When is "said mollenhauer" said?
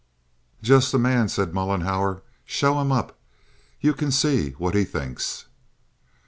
1.29-2.23